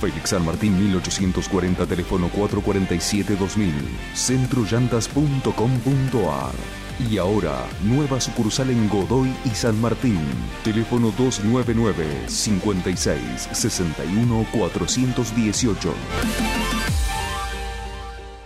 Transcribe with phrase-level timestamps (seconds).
[0.00, 3.72] Félix San Martín 1840, teléfono 447-2000,
[4.14, 6.54] centrollantas.com.ar.
[6.98, 10.18] Y ahora, nueva sucursal en Godoy y San Martín.
[10.64, 15.94] Teléfono 299 56 61 418.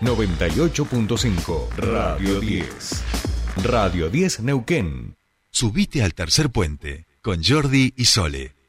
[0.01, 3.05] 98.5 Radio 10.
[3.63, 5.17] Radio 10 Neuquén.
[5.51, 8.60] Subite al tercer puente con Jordi y Sole.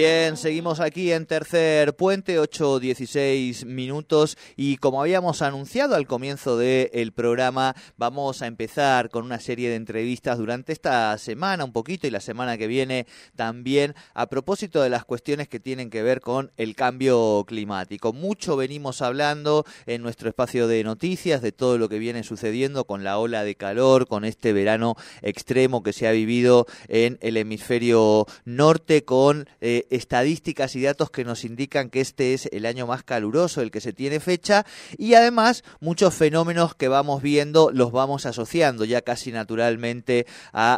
[0.00, 7.10] Bien, seguimos aquí en tercer puente, 8-16 minutos y como habíamos anunciado al comienzo del
[7.10, 12.12] programa, vamos a empezar con una serie de entrevistas durante esta semana un poquito y
[12.12, 16.52] la semana que viene también a propósito de las cuestiones que tienen que ver con
[16.58, 18.12] el cambio climático.
[18.12, 23.02] Mucho venimos hablando en nuestro espacio de noticias de todo lo que viene sucediendo con
[23.02, 28.26] la ola de calor, con este verano extremo que se ha vivido en el hemisferio
[28.44, 29.48] norte con...
[29.60, 33.70] Eh, estadísticas y datos que nos indican que este es el año más caluroso, el
[33.70, 34.64] que se tiene fecha,
[34.96, 40.76] y además muchos fenómenos que vamos viendo los vamos asociando ya casi naturalmente a,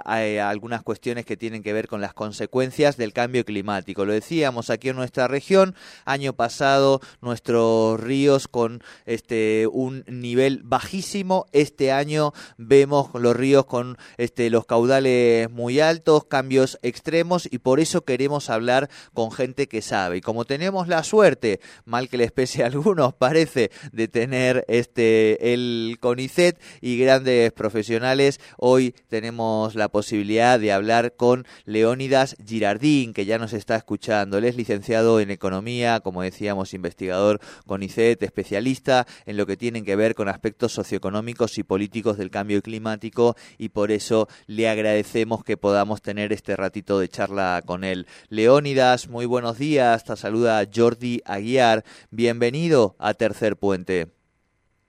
[0.49, 4.05] algunas cuestiones que tienen que ver con las consecuencias del cambio climático.
[4.05, 5.75] Lo decíamos aquí en nuestra región,
[6.05, 13.97] año pasado nuestros ríos con este un nivel bajísimo, este año vemos los ríos con
[14.17, 19.83] este los caudales muy altos, cambios extremos y por eso queremos hablar con gente que
[19.83, 20.19] sabe.
[20.19, 25.53] Y como tenemos la suerte, mal que les pese a algunos, parece de tener este
[25.53, 33.27] el CONICET y grandes profesionales, hoy tenemos la posibilidad de hablar con Leónidas Girardín, que
[33.27, 34.39] ya nos está escuchando.
[34.39, 39.97] Él es licenciado en economía, como decíamos, investigador CONICET, especialista en lo que tienen que
[39.97, 45.57] ver con aspectos socioeconómicos y políticos del cambio climático y por eso le agradecemos que
[45.57, 48.07] podamos tener este ratito de charla con él.
[48.29, 50.05] Leónidas muy buenos días.
[50.05, 51.85] Te saluda Jordi Aguiar.
[52.11, 54.09] Bienvenido a Tercer Puente.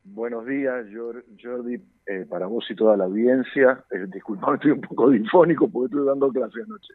[0.03, 3.83] Buenos días, Jordi, eh, para vos y toda la audiencia.
[3.91, 6.93] Eh, disculpame, estoy un poco difónico porque estoy dando clase anoche.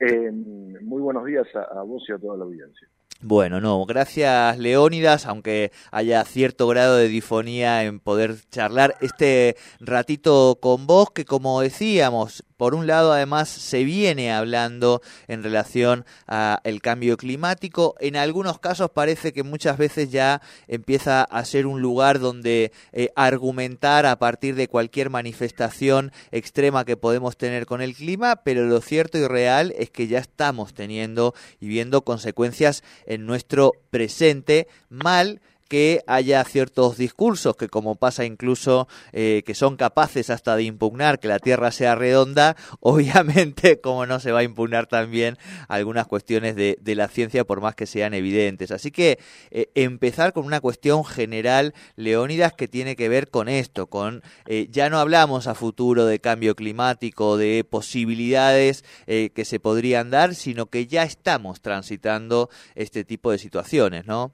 [0.00, 0.32] Eh,
[0.80, 2.88] muy buenos días a vos y a toda la audiencia.
[3.20, 10.58] Bueno, no, gracias Leónidas, aunque haya cierto grado de difonía en poder charlar este ratito
[10.62, 16.82] con vos, que como decíamos, por un lado además se viene hablando en relación al
[16.82, 22.18] cambio climático, en algunos casos parece que muchas veces ya empieza a ser un lugar
[22.18, 28.42] donde eh, argumentar a partir de cualquier manifestación extrema que podemos tener con el clima,
[28.44, 33.72] pero lo cierto y real es que ya estamos teniendo y viendo consecuencias en nuestro
[33.90, 40.56] presente mal que haya ciertos discursos que como pasa incluso eh, que son capaces hasta
[40.56, 45.36] de impugnar que la Tierra sea redonda, obviamente como no se va a impugnar también
[45.68, 48.70] algunas cuestiones de, de la ciencia por más que sean evidentes.
[48.70, 49.18] Así que
[49.50, 54.68] eh, empezar con una cuestión general, Leónidas, que tiene que ver con esto, con eh,
[54.70, 60.66] ya no hablamos a futuro de cambio climático, de posibilidades que se podrían dar, sino
[60.66, 64.32] que ya estamos transitando este tipo de situaciones, ¿no?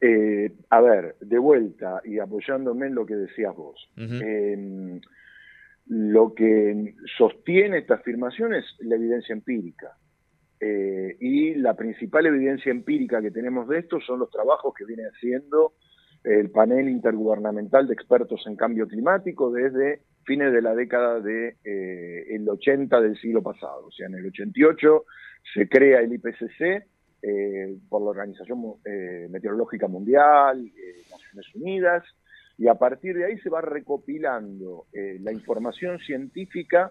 [0.00, 5.00] Eh, a ver, de vuelta y apoyándome en lo que decías vos, em,
[5.86, 9.96] lo que sostiene esta afirmación es la evidencia empírica.
[10.58, 15.04] Eh, y la principal evidencia empírica que tenemos de esto son los trabajos que viene
[15.04, 15.74] haciendo
[16.24, 22.36] el panel intergubernamental de expertos en cambio climático desde fines de la década del de,
[22.36, 23.86] eh, 80 del siglo pasado.
[23.86, 25.04] O sea, en el 88
[25.54, 26.84] se crea el IPCC,
[27.22, 32.04] eh, por la Organización eh, Meteorológica Mundial, eh, Naciones Unidas,
[32.58, 34.86] y a partir de ahí se va recopilando
[35.20, 36.90] la información científica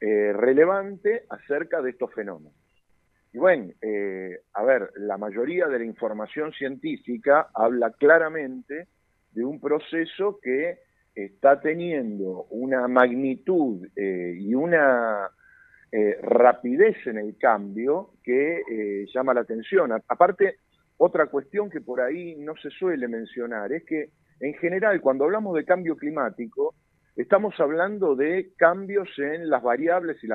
[0.00, 2.54] relevante acerca de estos fenómenos.
[3.32, 3.72] Y bueno,
[4.52, 8.86] a ver, la mayoría de la información científica habla claramente
[9.32, 10.78] de un proceso que
[11.16, 15.32] está teniendo una magnitud y una
[15.94, 19.92] eh, rapidez en el cambio que eh, llama la atención.
[19.92, 20.56] aparte,
[20.96, 24.08] otra cuestión que por ahí no se suele mencionar es que
[24.40, 26.74] en general cuando hablamos de cambio climático
[27.14, 30.28] estamos hablando de cambios en las variables y,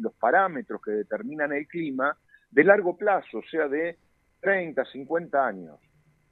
[0.00, 2.16] los parámetros que determinan el clima
[2.50, 3.98] de largo plazo, o sea, de
[4.40, 5.78] 30, 50 años.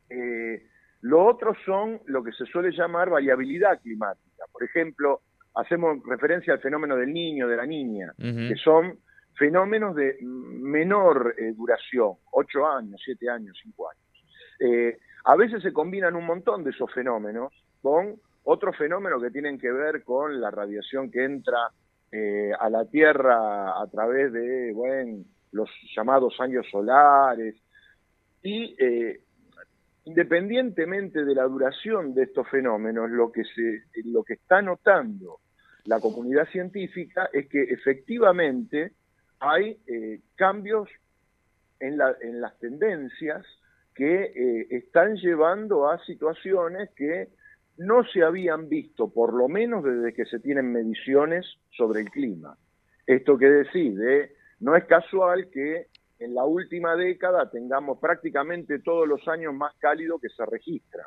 [0.08, 0.66] Eh,
[1.02, 4.44] lo otro son lo que se suele llamar variabilidad climática.
[4.50, 5.20] Por ejemplo,
[5.54, 8.98] hacemos referencia al fenómeno del niño, de la niña, que son
[9.34, 14.04] fenómenos de menor eh, duración, 8 años, 7 años, 5 años.
[14.60, 19.58] Eh, a veces se combinan un montón de esos fenómenos con otros fenómenos que tienen
[19.58, 21.70] que ver con la radiación que entra
[22.12, 27.54] eh, a la Tierra a través de bueno, los llamados años solares.
[28.42, 29.20] Y eh,
[30.04, 35.40] independientemente de la duración de estos fenómenos, lo que, se, lo que está notando
[35.84, 38.92] la comunidad científica es que efectivamente
[39.38, 40.88] hay eh, cambios
[41.78, 43.46] en, la, en, las tendencias
[43.94, 47.28] que están llevando a situaciones que
[47.80, 52.56] no se habían visto, por lo menos desde que se tienen mediciones sobre el clima.
[53.06, 55.86] Esto que decide, no es casual que
[56.20, 61.06] en la última década tengamos prácticamente todos los años más cálidos que se registran,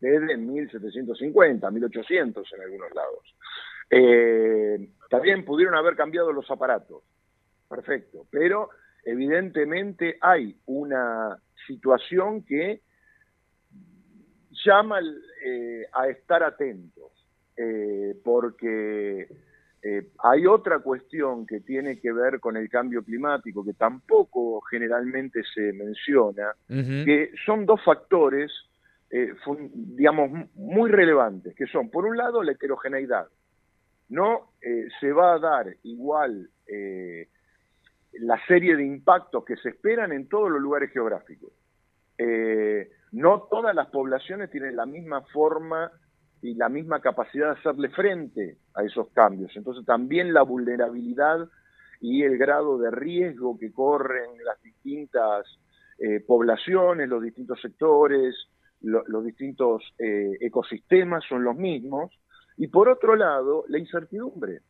[0.00, 3.36] desde 1750, 1800 en algunos lados.
[3.90, 7.02] Eh, también pudieron haber cambiado los aparatos,
[7.68, 8.70] perfecto, pero
[9.04, 11.36] evidentemente hay una
[11.66, 12.82] situación que
[14.64, 15.00] llama
[15.44, 17.10] eh, a estar atentos,
[17.56, 19.26] eh, porque
[19.82, 25.42] eh, hay otra cuestión que tiene que ver con el cambio climático, que tampoco generalmente
[25.54, 28.52] se menciona, que son dos factores,
[29.10, 33.26] digamos, muy relevantes, que son, por un lado, la heterogeneidad.
[34.08, 34.52] No
[35.00, 36.48] se va a dar igual
[38.20, 41.52] la serie de impactos que se esperan en todos los lugares geográficos.
[42.18, 45.90] Eh, no todas las poblaciones tienen la misma forma
[46.42, 49.56] y la misma capacidad de hacerle frente a esos cambios.
[49.56, 51.48] Entonces también la vulnerabilidad
[52.00, 55.46] y el grado de riesgo que corren las distintas
[55.98, 58.34] eh, poblaciones, los distintos sectores,
[58.80, 62.10] los distintos eh, ecosistemas son los mismos.
[62.56, 64.60] Y por otro lado, la incertidumbre.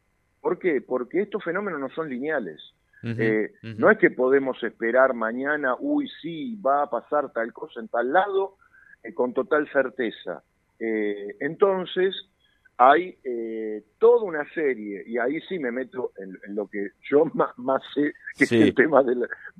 [0.42, 0.82] ¿Por qué?
[0.82, 2.60] Porque estos fenómenos no son lineales.
[3.04, 7.88] Eh, no es que podemos esperar mañana, uy, sí, va a pasar tal cosa en
[7.88, 8.58] tal lado,
[9.14, 10.44] con total certeza.
[10.84, 12.14] Eh, entonces,
[12.76, 13.16] hay
[13.98, 17.24] toda una serie, y ahí sí me meto en, lo que yo
[17.56, 19.14] más, sé, que es el tema de,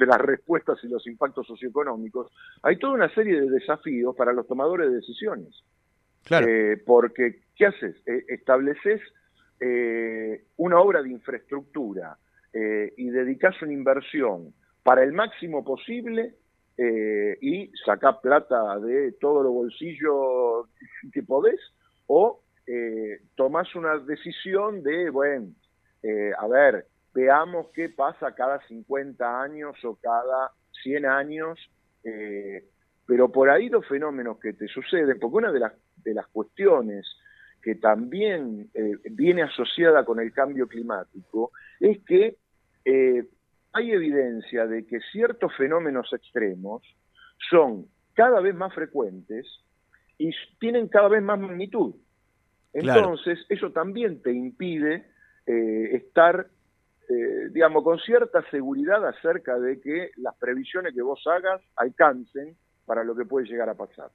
[0.06, 2.32] las respuestas y los impactos socioeconómicos,
[2.62, 5.62] hay toda una serie de desafíos para los tomadores de decisiones.
[6.24, 6.46] Claro.
[6.86, 7.96] porque, ¿qué haces?
[8.06, 9.00] estableces
[10.56, 12.16] una obra de infraestructura
[12.54, 14.52] eh, y dedicas una inversión
[14.82, 16.34] para el máximo posible
[16.76, 20.68] eh, y sacás plata de todos los bolsillos
[21.12, 21.60] que podés,
[22.06, 25.48] o eh, tomás una decisión de, bueno,
[26.02, 30.52] eh, a ver, veamos qué pasa cada 50 años o cada
[30.82, 31.58] 100 años,
[33.06, 37.06] pero por ahí los fenómenos que te suceden, porque una de las, de las cuestiones
[37.62, 38.70] que también
[39.04, 42.38] viene asociada con el cambio climático es que
[42.84, 43.24] eh,
[43.72, 46.82] hay evidencia de que ciertos fenómenos extremos
[47.50, 49.46] son cada vez más frecuentes
[50.18, 50.30] y
[50.60, 51.94] tienen cada vez más magnitud.
[52.72, 55.06] Entonces, eso también te impide
[55.46, 56.46] eh, estar,
[57.08, 63.04] eh, digamos, con cierta seguridad acerca de que las previsiones que vos hagas alcancen para
[63.04, 64.10] lo que puede llegar a pasar.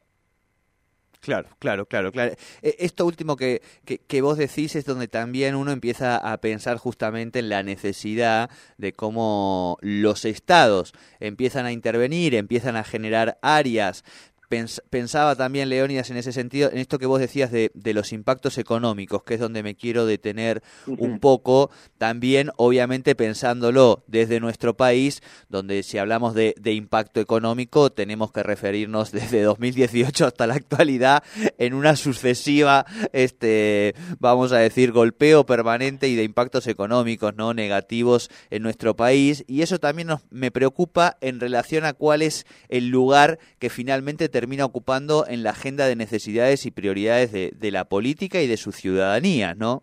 [1.20, 2.36] Claro, claro, claro, claro.
[2.62, 7.40] E, esto último que, que, vos decís es donde también uno empieza a pensar justamente
[7.40, 14.04] en la necesidad de cómo los estados empiezan a intervenir, empiezan a generar áreas
[14.48, 18.58] pensaba también, Leónidas, en ese sentido, en esto que vos decías de, de, los impactos
[18.58, 25.22] económicos, que es donde me quiero detener un poco, también obviamente pensándolo desde nuestro país,
[25.50, 31.24] donde si hablamos de, de, impacto económico tenemos que referirnos desde 2018 hasta la actualidad
[31.58, 38.30] en una sucesiva, este, vamos a decir, golpeo permanente y de impactos económicos no negativos
[38.50, 42.88] en nuestro país, y eso también nos, me preocupa en relación a cuál es el
[42.88, 48.40] lugar que finalmente termina ocupando en la agenda de necesidades y prioridades de, la política
[48.40, 49.82] y de su ciudadanía, ¿no?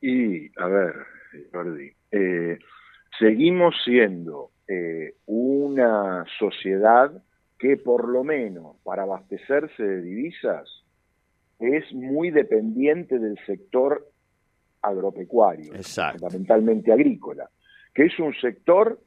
[0.00, 0.94] Y, a ver,
[1.52, 2.58] Jordi, eh,
[3.18, 7.12] seguimos siendo eh, una sociedad
[7.58, 10.66] que por lo menos para abastecerse de divisas
[11.58, 14.10] es muy dependiente del sector
[14.80, 17.50] agropecuario, fundamentalmente agrícola,
[17.92, 18.98] que es un sector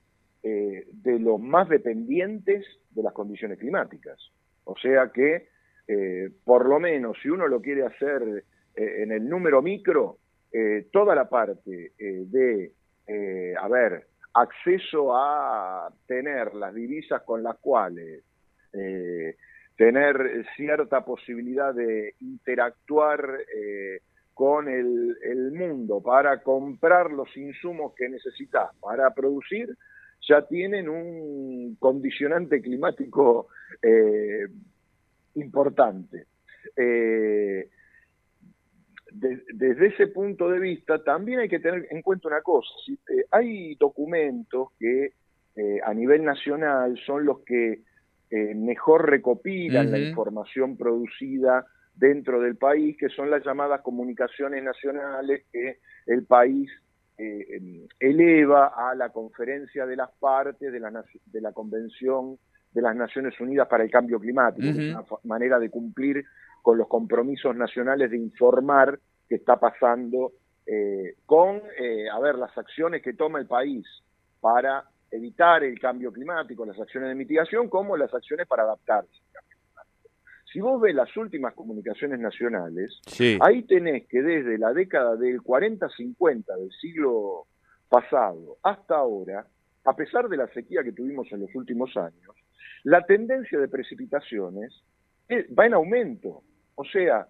[0.42, 4.18] eh, de los más dependientes de las condiciones climáticas.
[4.64, 5.50] O sea que,
[5.88, 10.18] eh, por lo menos, si uno lo quiere hacer eh, en el número micro,
[10.92, 12.72] toda la parte de,
[13.56, 18.24] a acceso a tener las divisas con las cuales
[19.78, 23.38] tener cierta posibilidad de interactuar
[24.40, 29.76] con el, mundo para comprar los insumos que necesitas para producir,
[30.28, 33.48] ya tienen un condicionante climático
[33.82, 34.48] eh,
[35.36, 36.26] importante.
[36.76, 37.70] Eh,
[39.12, 42.70] desde ese punto de vista, también hay que tener en cuenta una cosa.
[42.88, 45.14] Eh, hay documentos que
[45.84, 47.82] a nivel nacional son los que
[48.56, 55.80] mejor recopilan la información producida dentro del país, que son las llamadas comunicaciones nacionales que
[56.06, 56.72] el país
[58.00, 62.38] eleva a la conferencia de las partes de la, de la Convención
[62.72, 66.24] de las Naciones Unidas para el Cambio Climático, una manera de cumplir
[66.62, 70.34] con los compromisos nacionales de informar qué está pasando
[70.66, 73.86] eh, con, eh, a ver, las acciones que toma el país
[74.40, 79.10] para evitar el cambio climático, las acciones de mitigación, como las acciones para adaptarse.
[80.52, 83.00] Si vos ves las últimas comunicaciones nacionales,
[83.40, 87.46] ahí tenés que desde la década del 40-50 del siglo
[87.88, 89.46] pasado hasta ahora,
[89.86, 92.36] a pesar de la sequía que tuvimos en los últimos años,
[92.84, 94.74] la tendencia de precipitaciones
[95.28, 96.42] eh, va en aumento.
[96.74, 97.28] O sea,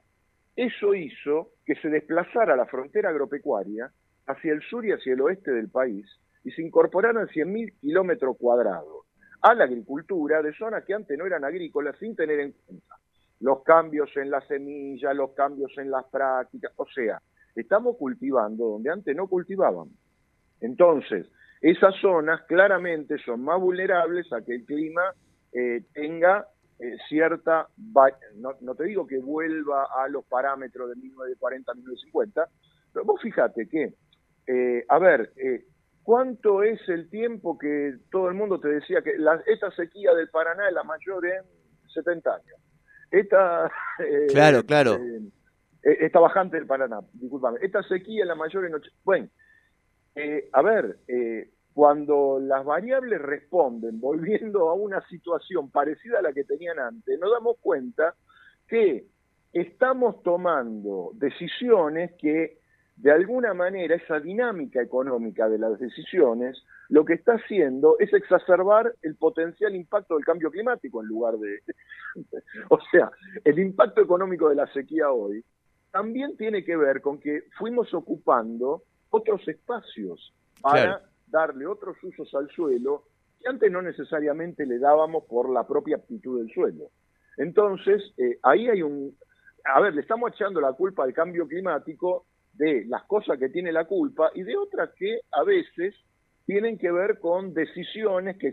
[0.56, 3.92] eso hizo que se desplazara la frontera agropecuaria
[4.28, 6.06] hacia el sur y hacia el oeste del país
[6.46, 9.08] y se incorporaran 100.000 kilómetros cuadrados
[9.42, 12.99] a la agricultura de zonas que antes no eran agrícolas sin tener en cuenta
[13.40, 17.22] los cambios en la semilla, los cambios en las prácticas, o sea,
[17.56, 19.94] estamos cultivando donde antes no cultivábamos.
[20.62, 21.28] Entonces,
[21.62, 25.14] esas zonas claramente son más vulnerables a que el clima
[25.52, 26.48] eh, tenga
[26.80, 27.68] eh, cierta,
[28.36, 32.48] no, te digo que vuelva a los parámetros de 1940, 1950,
[32.94, 33.94] pero vos fíjate que,
[34.48, 35.34] eh, a ver,
[36.04, 39.18] ¿cuánto es el tiempo que todo el mundo te decía que
[39.48, 41.44] esta sequía del Paraná es la mayor en
[41.94, 42.69] 70 años?
[43.12, 43.72] Esta,
[44.30, 45.00] claro, claro.
[45.82, 48.74] esta bajante del Paraná, discúlpame, esta sequía la mayor en...
[49.04, 49.28] Bueno,
[50.54, 50.98] a ver,
[51.74, 57.32] cuando las variables responden volviendo a una situación parecida a la que tenían antes, nos
[57.32, 58.16] damos cuenta
[58.68, 59.08] que
[59.54, 62.60] estamos tomando decisiones que
[63.02, 68.94] de alguna manera esa dinámica económica de las decisiones lo que está haciendo es exacerbar
[69.04, 71.62] el potencial impacto del cambio climático en lugar de...
[72.70, 73.10] o sea,
[73.46, 75.46] el impacto económico de la sequía hoy
[75.92, 82.50] también tiene que ver con que fuimos ocupando otros espacios para darle otros usos al
[82.50, 83.04] suelo
[83.40, 86.90] que antes no necesariamente le dábamos por la propia aptitud del suelo.
[87.38, 89.16] Entonces, eh, ahí hay un...
[89.64, 92.26] A ver, le estamos echando la culpa al cambio climático
[92.60, 95.96] de las cosas que tiene la culpa y de otras que a veces
[96.46, 98.52] tienen que ver con decisiones que,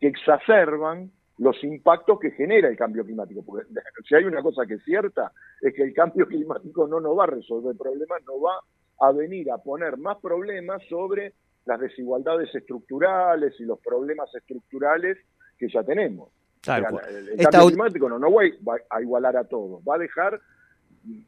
[0.00, 3.44] que exacerban los impactos que genera el cambio climático.
[3.44, 3.66] Porque
[4.08, 7.24] si hay una cosa que es cierta, es que el cambio climático no nos va
[7.24, 8.58] a resolver problemas, no va
[9.00, 11.34] a venir a poner más problemas sobre
[11.66, 15.18] las desigualdades estructurales y los problemas estructurales
[15.58, 16.30] que ya tenemos.
[16.66, 20.40] el, cambio climático no, no va a igualar a todos, va a dejar,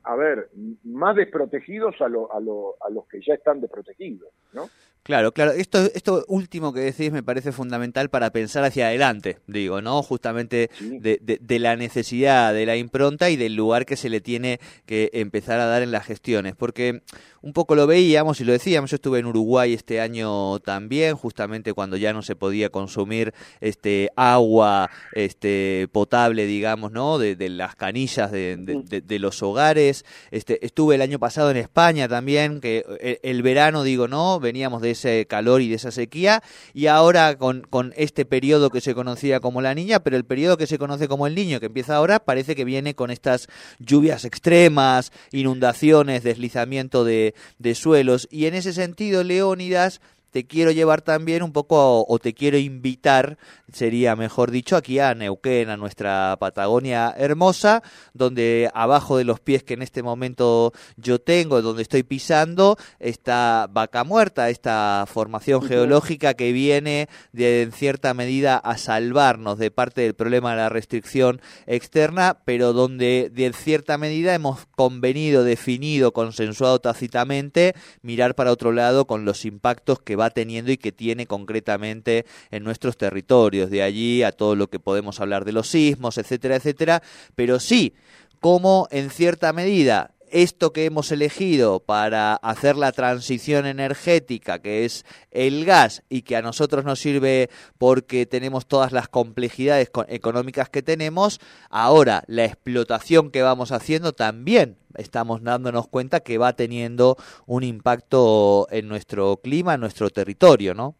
[0.03, 0.51] a ver,
[0.85, 4.69] más desprotegidos a, a, a los que ya están desprotegidos, ¿no?
[5.03, 5.53] Claro, claro.
[5.53, 10.03] Esto, esto último que decís me parece fundamental para pensar hacia adelante, digo, ¿no?
[10.03, 14.61] Justamente de, de, la necesidad, de la impronta y del lugar que se le tiene
[14.85, 16.55] que empezar a dar en las gestiones.
[16.57, 17.03] Porque
[17.41, 21.73] un poco lo veíamos y lo decíamos, yo estuve en Uruguay este año también, justamente
[21.73, 27.19] cuando ya no se podía consumir este agua este potable, digamos, ¿no?
[27.19, 30.05] De, de las canillas de, de, los hogares.
[30.31, 34.39] Este, estuve el año pasado en España también, que el, el verano, digo, ¿no?
[34.39, 36.43] Veníamos de ese calor y de esa sequía,
[36.75, 40.57] y ahora con, con este periodo que se conocía como la niña, pero el periodo
[40.57, 44.25] que se conoce como el niño, que empieza ahora, parece que viene con estas lluvias
[44.25, 51.43] extremas, inundaciones, deslizamiento de, de suelos, y en ese sentido, Leónidas, te quiero llevar también
[51.43, 53.39] un poco, o te quiero invitar,
[53.73, 57.83] sería mejor dicho, aquí a Neuquén, a nuestra Patagonia hermosa,
[58.13, 63.69] donde abajo de los pies que en este momento yo tengo, donde estoy pisando, está
[63.71, 70.03] Vaca Muerta, esta formación geológica que viene de, en cierta medida a salvarnos de parte
[70.03, 76.81] del problema de la restricción externa, pero donde de cierta medida hemos convenido, definido, consensuado
[76.81, 82.27] tácitamente mirar para otro lado con los impactos que va teniendo y que tiene concretamente
[82.51, 86.57] en nuestros territorios, de allí a todo lo que podemos hablar de los sismos, etcétera,
[86.57, 87.03] etcétera,
[87.35, 87.95] pero sí,
[88.41, 95.05] como en cierta medida esto que hemos elegido para hacer la transición energética, que es
[95.31, 100.83] el gas, y que a nosotros nos sirve porque tenemos todas las complejidades económicas que
[100.83, 107.17] tenemos, ahora la explotación que vamos haciendo también estamos dándonos cuenta que va teniendo
[107.47, 110.95] un impacto en nuestro clima, en nuestro territorio, ¿no?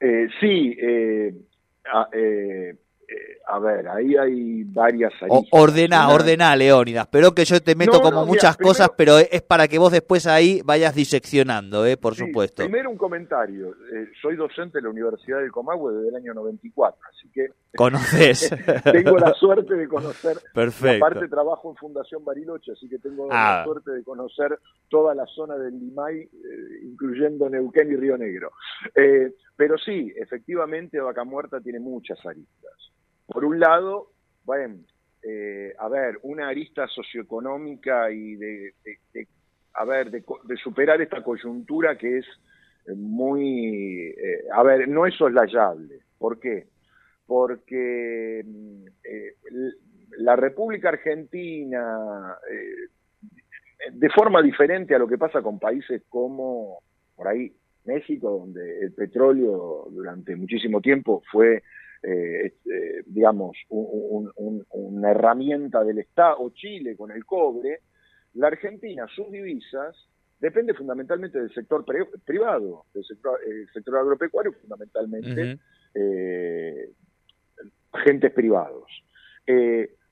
[0.00, 1.34] Eh, sí, eh,
[1.92, 2.74] ah, eh,
[3.08, 5.48] eh, a ver, ahí hay varias aristas.
[5.52, 7.06] Ordená, ordená, Leónidas.
[7.08, 10.62] Pero que yo te meto como muchas cosas, pero es para que vos después ahí
[10.64, 11.96] vayas diseccionando, ¿eh?
[11.96, 12.62] por supuesto.
[12.62, 13.74] Primero un comentario.
[13.92, 17.48] Eh, soy docente de la Universidad del Comahue desde el año 94, así que...
[17.76, 18.50] ¿Conoces?
[18.84, 20.38] tengo la suerte de conocer...
[20.54, 21.04] Perfecto.
[21.04, 23.64] Aparte trabajo en Fundación Bariloche, así que tengo la ah.
[23.64, 24.58] suerte de conocer
[24.88, 26.28] toda la zona del Limay, eh,
[26.84, 28.52] incluyendo Neuquén y Río Negro.
[29.56, 32.72] pero sí, efectivamente Vaca Muerta tiene muchas aristas.
[33.26, 34.10] Por un lado,
[34.44, 34.76] bueno,
[35.22, 38.74] eh, a ver, una arista socioeconómica y de,
[39.72, 40.22] a ver, de,
[40.62, 42.26] superar esta coyuntura que es
[42.94, 46.00] muy, eh, a ver, no es soslayable.
[46.18, 46.66] ¿Por qué?
[47.26, 49.34] Porque eh,
[50.18, 52.36] la República Argentina,
[53.90, 56.82] de forma diferente a lo que pasa con países como,
[57.16, 57.50] por ahí,
[57.86, 61.62] México, donde el petróleo durante muchísimo tiempo fue
[62.06, 67.80] eh, eh, digamos, una herramienta del Estado, o Chile con el cobre,
[68.34, 69.96] la Argentina, sus divisas,
[70.38, 71.82] depende fundamentalmente del sector
[72.26, 75.58] privado, del sector, el sector agropecuario, fundamentalmente
[75.94, 76.90] eh,
[77.92, 78.90] agentes privados.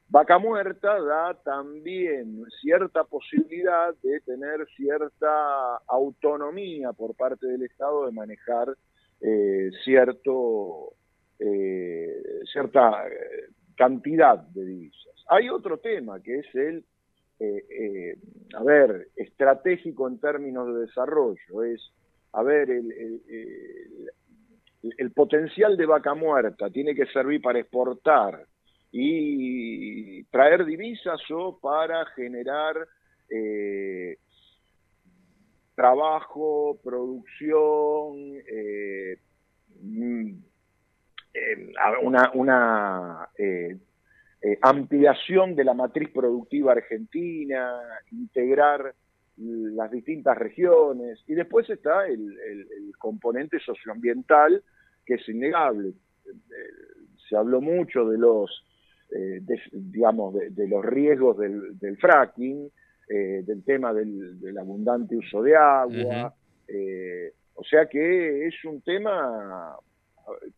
[0.09, 8.13] Vaca Muerta da también cierta posibilidad de tener cierta autonomía por parte del Estado de
[8.13, 8.77] manejar
[9.85, 10.95] cierto
[11.45, 12.23] eh,
[12.53, 15.25] cierta eh, cantidad de divisas.
[15.29, 16.85] Hay otro tema que es el,
[17.41, 18.17] eh,
[18.55, 21.81] a ver, estratégico en términos de desarrollo, es,
[22.33, 22.83] a ver, el,
[25.15, 28.47] potencial de vaca muerta tiene que servir para exportar
[28.91, 32.77] y traer divisas o para generar
[35.75, 39.19] trabajo, producción, eh,
[41.35, 41.73] eh,
[42.03, 43.79] una, una eh,
[44.43, 48.95] eh, ampliación de la matriz productiva argentina, integrar
[49.37, 54.63] las distintas regiones, y después está el, componente socioambiental,
[55.07, 55.95] que es innegable.
[57.29, 58.65] Se habló mucho de los,
[59.73, 62.71] digamos, de, los riesgos del, fracking,
[63.09, 66.35] del tema del, abundante uso de agua,
[67.55, 69.77] o sea que es un tema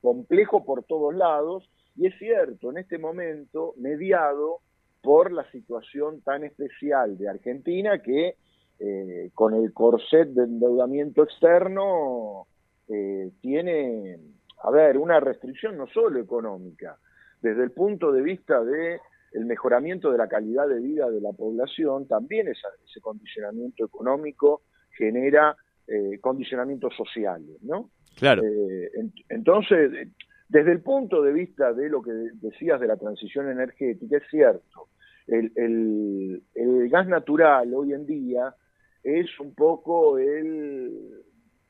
[0.01, 4.61] complejo por todos lados, y es cierto, en este momento, mediado
[5.03, 8.37] por la situación tan especial de Argentina que
[8.81, 12.47] eh, con el corset de endeudamiento externo
[12.89, 14.19] eh, tiene,
[14.63, 16.99] a ver, una restricción no solo económica,
[17.41, 18.99] desde el punto de vista de
[19.33, 24.63] el mejoramiento de la calidad de vida de la población, también ese condicionamiento económico
[24.97, 27.91] genera eh, condicionamientos sociales, ¿no?
[28.17, 28.43] Claro.
[28.45, 28.91] Eh,
[29.29, 30.09] entonces,
[30.49, 34.89] desde el punto de vista de lo que decías de la transición energética, es cierto,
[35.27, 38.55] el, el, gas natural hoy en día
[39.03, 41.23] es un poco el,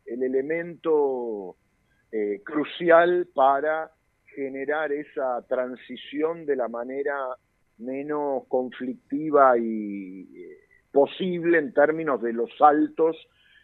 [0.07, 1.57] el elemento
[2.11, 3.91] eh, crucial para
[4.35, 7.17] generar esa transición de la manera
[7.79, 10.59] menos conflictiva y eh,
[10.93, 13.17] posible en términos de los saltos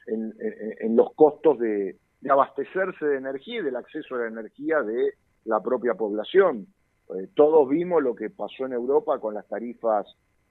[0.07, 5.15] en los costos de, de abastecerse de energía y del acceso a la energía de
[5.45, 6.67] la propia población.
[7.15, 10.07] Eh, todos vimos lo que pasó en Europa con las tarifas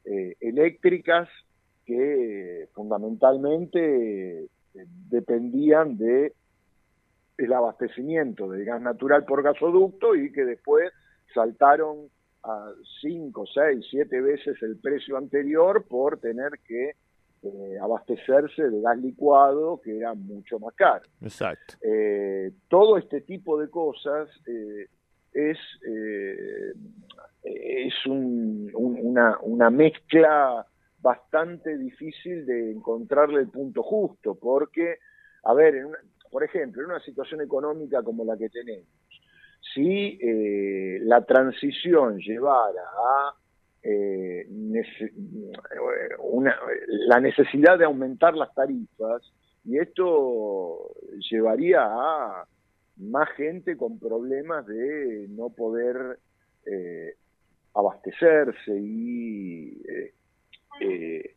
[0.05, 1.29] eh, eléctricas
[1.85, 4.49] que fundamentalmente eh,
[5.09, 6.33] dependían de
[7.37, 10.91] el abastecimiento de gas natural por gasoducto y que después
[11.33, 12.09] saltaron
[12.43, 16.93] a 5, 6, 7 veces el precio anterior por tener que
[17.41, 21.05] eh, abastecerse de gas licuado que era mucho más caro.
[21.21, 21.75] Exacto.
[21.81, 24.87] Eh, todo este tipo de cosas eh,
[25.31, 25.57] es,
[27.43, 30.67] es una, una mezcla
[30.99, 34.97] bastante difícil de encontrarle el punto justo, porque,
[35.43, 35.85] a ver,
[36.29, 38.89] por ejemplo, en una situación económica como la que tenemos,
[39.73, 40.19] si
[41.03, 43.38] la transición llevara a
[43.83, 44.45] eh,
[46.19, 46.55] una,
[47.07, 49.21] la necesidad de aumentar las tarifas
[49.65, 50.95] y esto
[51.29, 52.45] llevaría a
[52.97, 56.19] más gente con problemas de no poder
[56.65, 57.15] eh,
[57.73, 60.13] abastecerse y eh,
[60.81, 61.35] eh,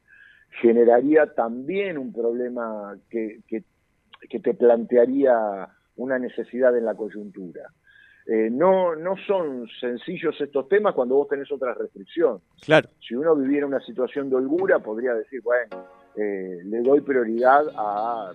[0.60, 3.64] generaría también un problema que, que,
[4.28, 7.70] que te plantearía una necesidad en la coyuntura.
[8.26, 12.40] Eh, no, no son sencillos estos temas cuando vos tenés otra restricción.
[12.60, 12.88] Claro.
[13.00, 15.84] Si uno viviera una situación de holgura, podría decir, bueno,
[16.16, 18.32] eh, le doy prioridad a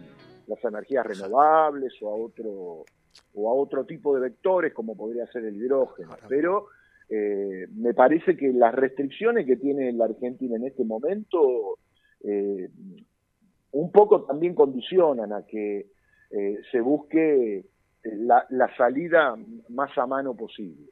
[0.48, 2.86] las energías renovables o a otro
[3.34, 6.18] o a otro tipo de vectores como podría ser el hidrógeno.
[6.28, 6.68] Pero
[7.10, 11.78] eh, me parece que las restricciones que tiene la Argentina en este momento
[13.72, 15.86] un poco también condicionan a que
[16.72, 17.64] se busque
[18.04, 19.36] la, la salida
[19.70, 20.92] más a mano posible.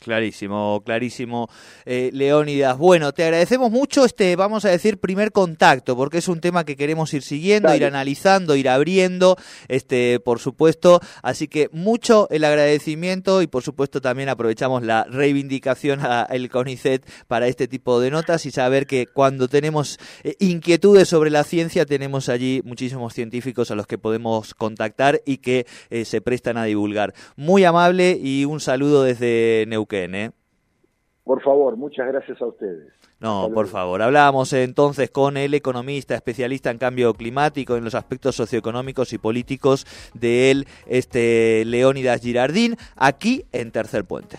[0.00, 1.50] Clarísimo, clarísimo,
[1.84, 2.78] eh, Leónidas.
[2.78, 6.74] Bueno, te agradecemos mucho este, vamos a decir, primer contacto, porque es un tema que
[6.74, 9.36] queremos ir siguiendo, ir analizando, ir abriendo,
[9.68, 11.00] este, por supuesto.
[11.22, 17.04] Así que mucho el agradecimiento y, por supuesto, también aprovechamos la reivindicación a el CONICET
[17.28, 21.84] para este tipo de notas y saber que cuando tenemos eh, inquietudes sobre la ciencia,
[21.84, 26.64] tenemos allí muchísimos científicos a los que podemos contactar y que eh, se prestan a
[26.64, 27.12] divulgar.
[27.36, 29.89] Muy amable y un saludo desde Neuquén.
[29.96, 30.30] ¿Eh?
[31.24, 32.92] Por favor, muchas gracias a ustedes.
[33.20, 34.02] No, por favor.
[34.02, 39.86] Hablábamos entonces con el economista especialista en cambio climático en los aspectos socioeconómicos y políticos
[40.14, 44.38] de él, este Leónidas Girardín, aquí en Tercer Puente.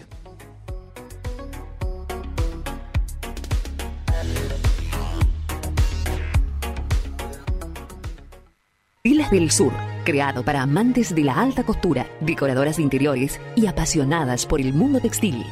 [9.04, 9.72] Filas del Sur,
[10.04, 15.00] creado para amantes de la alta costura, decoradoras de interiores y apasionadas por el mundo
[15.00, 15.46] textil.